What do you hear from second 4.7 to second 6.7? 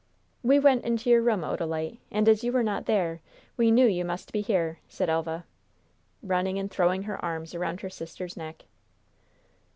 said Elva, running